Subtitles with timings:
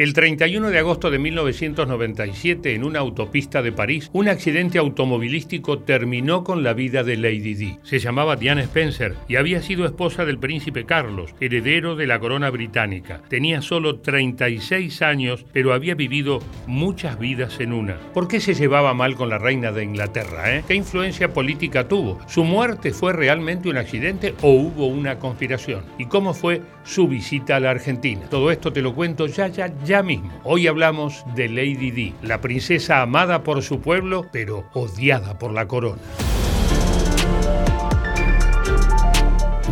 [0.00, 6.42] El 31 de agosto de 1997, en una autopista de París, un accidente automovilístico terminó
[6.42, 7.76] con la vida de Lady Di.
[7.82, 12.48] Se llamaba Diana Spencer y había sido esposa del príncipe Carlos, heredero de la corona
[12.48, 13.20] británica.
[13.28, 17.98] Tenía solo 36 años, pero había vivido muchas vidas en una.
[18.14, 20.56] ¿Por qué se llevaba mal con la reina de Inglaterra?
[20.56, 20.64] Eh?
[20.66, 22.18] ¿Qué influencia política tuvo?
[22.26, 25.84] ¿Su muerte fue realmente un accidente o hubo una conspiración?
[25.98, 28.22] ¿Y cómo fue su visita a la Argentina?
[28.30, 30.30] Todo esto te lo cuento ya, ya, ya mismo.
[30.44, 35.66] Hoy hablamos de Lady Di, la princesa amada por su pueblo, pero odiada por la
[35.66, 36.00] corona.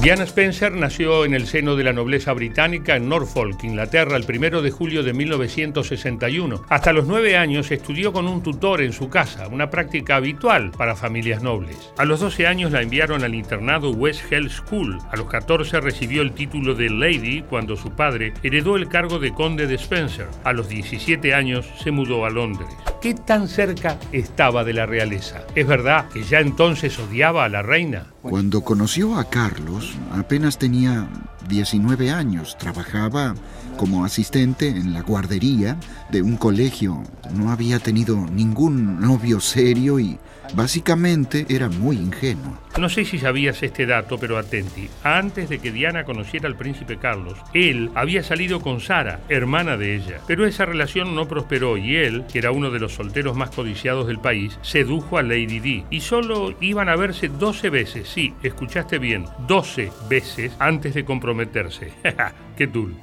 [0.00, 4.62] Diana Spencer nació en el seno de la nobleza británica en Norfolk, Inglaterra, el 1
[4.62, 6.62] de julio de 1961.
[6.68, 10.94] Hasta los nueve años estudió con un tutor en su casa, una práctica habitual para
[10.94, 11.92] familias nobles.
[11.98, 14.98] A los 12 años la enviaron al internado West Hell School.
[15.10, 19.34] A los 14 recibió el título de Lady cuando su padre heredó el cargo de
[19.34, 20.28] conde de Spencer.
[20.44, 22.68] A los 17 años se mudó a Londres.
[23.00, 25.44] ¿Qué tan cerca estaba de la realeza?
[25.54, 28.08] ¿Es verdad que ya entonces odiaba a la reina?
[28.22, 31.06] Cuando conoció a Carlos, apenas tenía
[31.48, 33.36] 19 años, trabajaba
[33.76, 35.76] como asistente en la guardería
[36.10, 37.04] de un colegio.
[37.34, 40.18] No había tenido ningún novio serio y
[40.54, 42.58] básicamente era muy ingenuo.
[42.78, 44.88] No sé si sabías este dato, pero atenti.
[45.02, 49.96] Antes de que Diana conociera al príncipe Carlos, él había salido con Sara, hermana de
[49.96, 50.20] ella.
[50.26, 54.06] Pero esa relación no prosperó y él, que era uno de los solteros más codiciados
[54.06, 55.84] del país, sedujo a Lady Di.
[55.90, 61.92] Y solo iban a verse 12 veces, sí, escuchaste bien, 12 veces antes de comprometerse.
[62.56, 62.96] ¡Qué tul!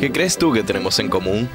[0.00, 1.48] ¿Qué crees tú que tenemos en común?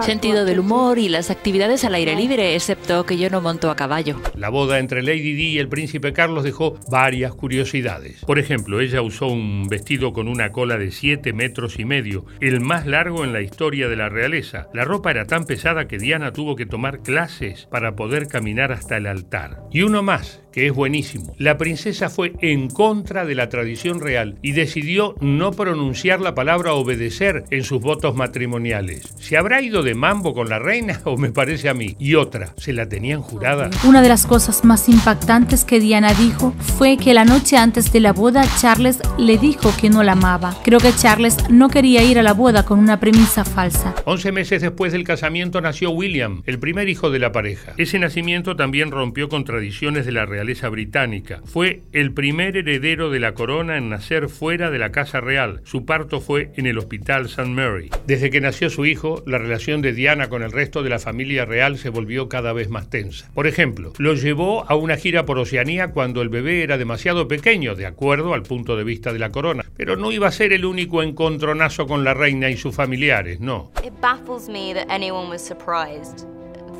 [0.00, 3.76] Sentido del humor y las actividades al aire libre, excepto que yo no monto a
[3.76, 4.16] caballo.
[4.34, 8.24] La boda entre Lady Di y el príncipe Carlos dejó varias curiosidades.
[8.24, 12.60] Por ejemplo, ella usó un vestido con una cola de 7 metros y medio, el
[12.60, 14.68] más largo en la historia de la realeza.
[14.72, 18.96] La ropa era tan pesada que Diana tuvo que tomar clases para poder caminar hasta
[18.96, 19.62] el altar.
[19.70, 21.34] Y uno más, que es buenísimo.
[21.38, 26.74] La princesa fue en contra de la tradición real y decidió no pronunciar la palabra
[26.74, 29.14] obedecer en sus votos matrimoniales.
[29.18, 31.96] ¿Se habrá ido de mambo con la reina o me parece a mí?
[31.98, 33.70] Y otra, ¿se la tenían jurada?
[33.84, 38.00] Una de las cosas más impactantes que Diana dijo fue que la noche antes de
[38.00, 40.56] la boda Charles le dijo que no la amaba.
[40.62, 43.94] Creo que Charles no quería ir a la boda con una premisa falsa.
[44.04, 47.72] Once meses después del casamiento nació William, el primer hijo de la pareja.
[47.76, 51.42] Ese nacimiento también rompió con tradiciones de la realeza británica.
[51.44, 55.60] Fue el primer heredero de la corona en nacer fuera de la Casa Real.
[55.64, 57.44] Su parto fue en el Hospital St.
[57.50, 57.90] Mary.
[58.06, 61.44] Desde que nació su hijo, la relación de Diana con el resto de la familia
[61.44, 63.30] real se volvió cada vez más tensa.
[63.34, 67.74] Por ejemplo, lo llevó a una gira por Oceanía cuando el bebé era demasiado pequeño,
[67.74, 69.66] de acuerdo al punto de vista de la corona.
[69.76, 73.72] Pero no iba a ser el único encontronazo con la reina y sus familiares, no.
[73.84, 76.26] It baffles me that anyone was surprised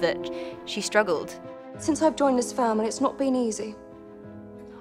[0.00, 0.16] that
[0.64, 1.28] she struggled.
[1.80, 3.74] Since I've joined this family, it's not been easy.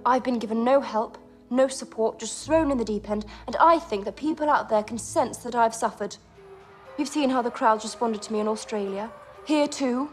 [0.05, 1.17] I've been given no help,
[1.49, 4.83] no support, just thrown in the deep end, and I think that people out there
[4.83, 6.17] can sense that I've suffered.
[6.97, 9.09] You've seen how the crowds responded to me in Australia.
[9.45, 10.09] Here too.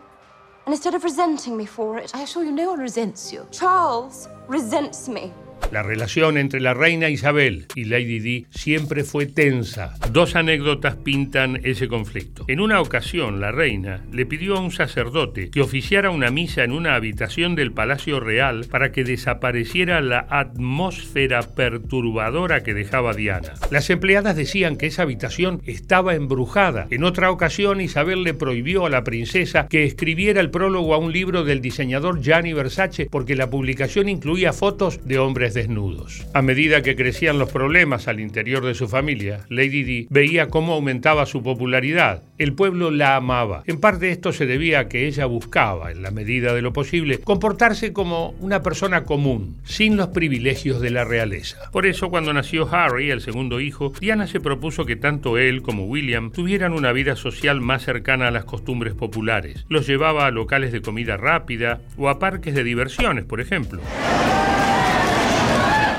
[0.64, 2.12] And instead of resenting me for it...
[2.14, 3.48] I assure you no one resents you.
[3.50, 5.32] Charles resents me.
[5.72, 9.94] La relación entre la reina Isabel y Lady Di siempre fue tensa.
[10.12, 12.44] Dos anécdotas pintan ese conflicto.
[12.46, 16.70] En una ocasión, la reina le pidió a un sacerdote que oficiara una misa en
[16.70, 23.54] una habitación del Palacio Real para que desapareciera la atmósfera perturbadora que dejaba Diana.
[23.70, 26.86] Las empleadas decían que esa habitación estaba embrujada.
[26.90, 31.12] En otra ocasión, Isabel le prohibió a la princesa que escribiera el prólogo a un
[31.12, 36.26] libro del diseñador Gianni Versace porque la publicación incluía fotos de hombres desnudos.
[36.34, 40.74] A medida que crecían los problemas al interior de su familia, Lady Di veía cómo
[40.74, 42.22] aumentaba su popularidad.
[42.38, 43.62] El pueblo la amaba.
[43.66, 47.18] En parte esto se debía a que ella buscaba, en la medida de lo posible,
[47.18, 51.70] comportarse como una persona común, sin los privilegios de la realeza.
[51.72, 55.86] Por eso, cuando nació Harry, el segundo hijo, Diana se propuso que tanto él como
[55.86, 59.64] William tuvieran una vida social más cercana a las costumbres populares.
[59.68, 63.80] Los llevaba a locales de comida rápida o a parques de diversiones, por ejemplo.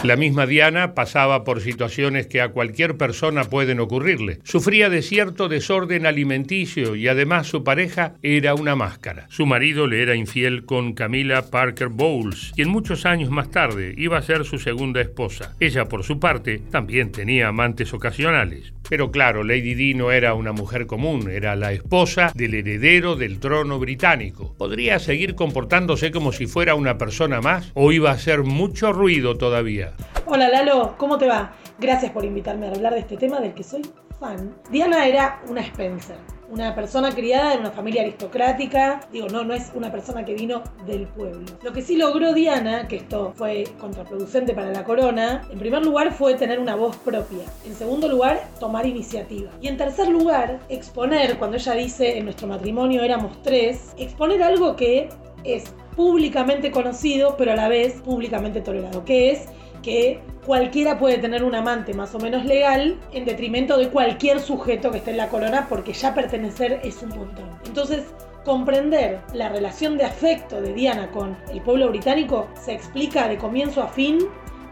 [0.04, 4.40] La misma Diana pasaba por situaciones que a cualquier persona pueden ocurrirle.
[4.44, 9.26] Sufría de cierto desorden alimenticio y además su pareja era una máscara.
[9.30, 14.20] Su marido le era infiel con Camila Parker Bowles, quien muchos años más tarde iba
[14.20, 15.56] a ser su segunda esposa.
[15.60, 18.74] Ella, por su parte, también tenía amantes ocasionales.
[18.90, 23.40] Pero claro, Lady Di no era una mujer común, era la esposa del heredero del
[23.40, 24.56] trono británico.
[24.58, 29.38] ¿Podría seguir comportándose como si fuera una persona más o iba a hacer mucho ruido
[29.38, 29.94] todavía?
[30.26, 31.54] Hola Lalo, ¿cómo te va?
[31.80, 33.82] Gracias por invitarme a hablar de este tema del que soy
[34.20, 34.56] fan.
[34.72, 36.37] Diana era una Spencer.
[36.50, 40.64] Una persona criada en una familia aristocrática, digo, no, no es una persona que vino
[40.86, 41.46] del pueblo.
[41.64, 46.14] Lo que sí logró Diana, que esto fue contraproducente para la corona, en primer lugar
[46.14, 49.52] fue tener una voz propia, en segundo lugar tomar iniciativa.
[49.62, 54.76] Y en tercer lugar exponer, cuando ella dice en nuestro matrimonio éramos tres, exponer algo
[54.76, 55.10] que
[55.44, 59.46] es públicamente conocido pero a la vez públicamente tolerado, que es
[59.82, 64.90] que cualquiera puede tener un amante más o menos legal en detrimento de cualquier sujeto
[64.90, 67.50] que esté en la corona porque ya pertenecer es un montón.
[67.66, 68.06] Entonces,
[68.46, 73.84] comprender la relación de afecto de Diana con el pueblo británico se explica de comienzo
[73.84, 74.20] a fin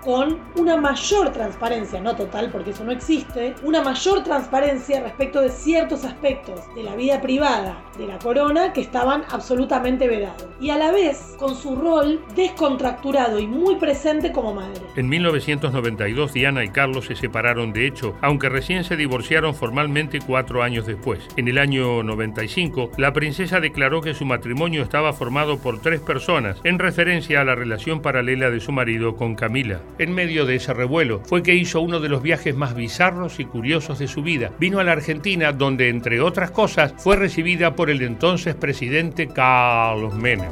[0.05, 5.49] con una mayor transparencia, no total porque eso no existe, una mayor transparencia respecto de
[5.49, 10.47] ciertos aspectos de la vida privada de la corona que estaban absolutamente vedados.
[10.61, 14.81] Y a la vez con su rol descontracturado y muy presente como madre.
[14.95, 20.61] En 1992 Diana y Carlos se separaron de hecho, aunque recién se divorciaron formalmente cuatro
[20.61, 21.27] años después.
[21.35, 26.59] En el año 95, la princesa declaró que su matrimonio estaba formado por tres personas,
[26.63, 29.81] en referencia a la relación paralela de su marido con Camila.
[29.97, 33.45] En medio de ese revuelo fue que hizo uno de los viajes más bizarros y
[33.45, 34.51] curiosos de su vida.
[34.59, 40.13] Vino a la Argentina donde, entre otras cosas, fue recibida por el entonces presidente Carlos
[40.13, 40.51] Menem.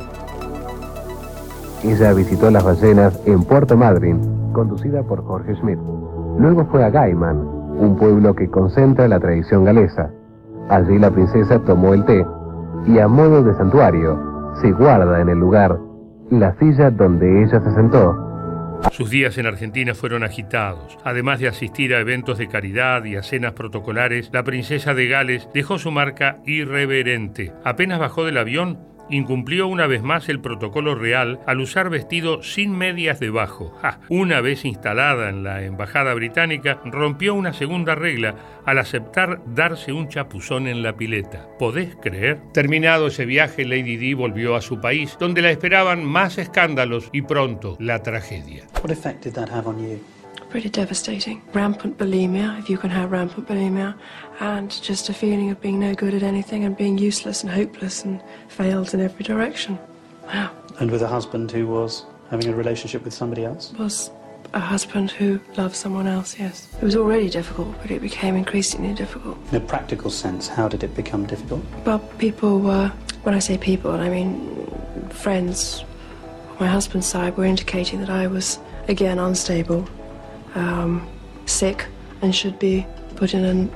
[1.83, 4.21] Ella visitó las ballenas en Puerto Madryn,
[4.53, 5.79] conducida por Jorge Schmidt.
[6.39, 10.09] Luego fue a Gaiman, un pueblo que concentra la tradición galesa.
[10.69, 12.25] Allí la princesa tomó el té
[12.87, 14.17] y a modo de santuario
[14.61, 15.77] se guarda en el lugar
[16.29, 18.22] la silla donde ella se sentó
[18.91, 20.97] sus días en Argentina fueron agitados.
[21.03, 25.47] Además de asistir a eventos de caridad y a cenas protocolares, la princesa de Gales
[25.53, 27.51] dejó su marca irreverente.
[27.63, 28.79] Apenas bajó del avión,
[29.13, 33.73] incumplió una vez más el protocolo real al usar vestido sin medias debajo.
[34.09, 40.09] Una vez instalada en la embajada británica, rompió una segunda regla al aceptar darse un
[40.09, 41.47] chapuzón en la pileta.
[41.59, 42.41] ¿Podés creer?
[42.53, 47.21] Terminado ese viaje, Lady Di volvió a su país, donde la esperaban más escándalos y
[47.21, 48.65] pronto la tragedia.
[50.53, 51.41] Pretty devastating.
[51.51, 53.95] Rampant bulimia, if you can have rampant bulimia,
[54.39, 58.05] and just a feeling of being no good at anything and being useless and hopeless
[58.05, 59.79] and failed in every direction.
[60.25, 60.51] Wow.
[60.79, 63.73] And with a husband who was having a relationship with somebody else?
[63.79, 64.11] Was
[64.53, 66.67] a husband who loved someone else, yes.
[66.79, 69.39] It was already difficult, but it became increasingly difficult.
[69.49, 71.65] In a practical sense, how did it become difficult?
[71.83, 72.89] Well, people were,
[73.23, 74.71] when I say people, I mean
[75.09, 75.83] friends
[76.51, 79.89] on my husband's side were indicating that I was, again, unstable
[80.55, 81.07] um,
[81.45, 81.85] sick
[82.21, 82.85] and should be
[83.15, 83.71] put in an,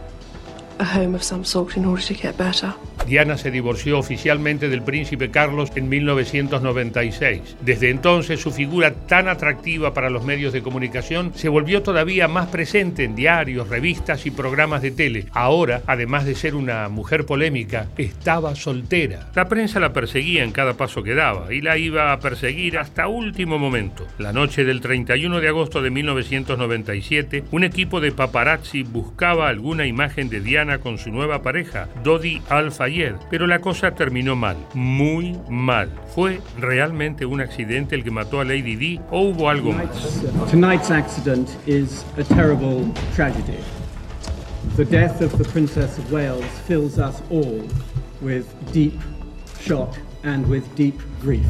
[0.79, 2.73] a home of some sort in order to get better.
[3.07, 7.55] Diana se divorció oficialmente del príncipe Carlos en 1996.
[7.61, 12.47] Desde entonces su figura tan atractiva para los medios de comunicación se volvió todavía más
[12.47, 15.27] presente en diarios, revistas y programas de tele.
[15.31, 19.29] Ahora, además de ser una mujer polémica, estaba soltera.
[19.35, 23.07] La prensa la perseguía en cada paso que daba y la iba a perseguir hasta
[23.07, 24.05] último momento.
[24.17, 30.27] La noche del 31 de agosto de 1997, un equipo de paparazzi buscaba alguna imagen
[30.27, 32.96] de Diana con su nueva pareja, Dodi Al-Fayed
[33.29, 35.89] pero la cosa terminó mal, muy mal.
[36.15, 40.21] ¿Fue realmente un accidente el que mató a Lady Di o hubo algo más?
[40.49, 43.59] Tonight's accident is a terrible tragedy.
[44.75, 47.67] The death of the Princess of Wales fills us all
[48.21, 48.99] with deep
[49.59, 51.45] shock and with deep grief.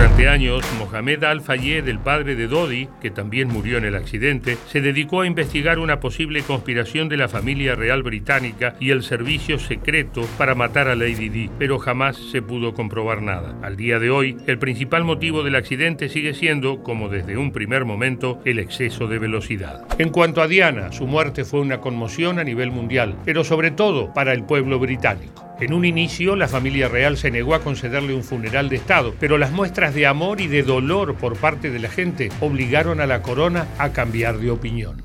[0.00, 4.80] Durante años, Mohamed Al-Fayed, el padre de Dodi, que también murió en el accidente, se
[4.80, 10.22] dedicó a investigar una posible conspiración de la familia real británica y el servicio secreto
[10.38, 13.54] para matar a Lady Di, pero jamás se pudo comprobar nada.
[13.60, 17.84] Al día de hoy, el principal motivo del accidente sigue siendo, como desde un primer
[17.84, 19.84] momento, el exceso de velocidad.
[19.98, 24.14] En cuanto a Diana, su muerte fue una conmoción a nivel mundial, pero sobre todo
[24.14, 25.49] para el pueblo británico.
[25.60, 29.36] En un inicio, la familia real se negó a concederle un funeral de Estado, pero
[29.36, 33.20] las muestras de amor y de dolor por parte de la gente obligaron a la
[33.20, 35.02] corona a cambiar de opinión.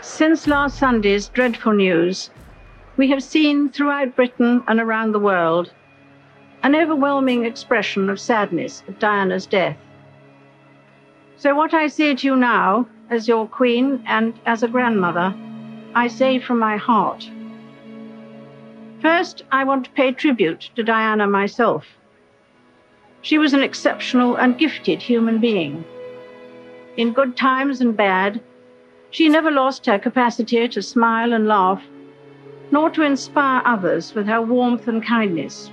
[0.00, 2.30] Since last Sunday's dreadful news,
[2.98, 5.72] we have seen throughout Britain and around the world
[6.62, 9.76] an overwhelming expression of sadness at Diana's death.
[11.36, 15.34] So, what I say to you now, as your queen and as a grandmother,
[15.96, 17.28] I say from my heart.
[19.00, 21.86] First, I want to pay tribute to Diana myself.
[23.22, 25.84] She was an exceptional and gifted human being.
[26.96, 28.40] In good times and bad,
[29.10, 31.82] she never lost her capacity to smile and laugh,
[32.70, 35.70] nor to inspire others with her warmth and kindness.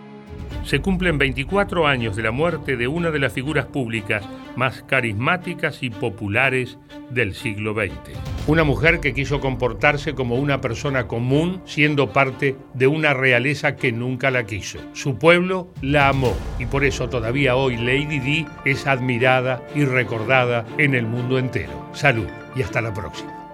[0.63, 4.23] se cumplen 24 años de la muerte de una de las figuras públicas
[4.55, 6.77] más carismáticas y populares
[7.09, 8.36] del siglo XX.
[8.47, 13.91] Una mujer que quiso comportarse como una persona común siendo parte de una realeza que
[13.91, 14.79] nunca la quiso.
[14.93, 20.65] Su pueblo la amó y por eso todavía hoy Lady Di es admirada y recordada
[20.77, 21.89] en el mundo entero.
[21.91, 23.46] Salud y hasta la próxima.